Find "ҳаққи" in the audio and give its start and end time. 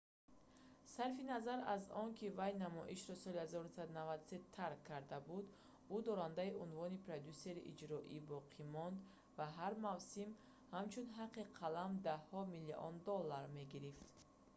11.17-11.43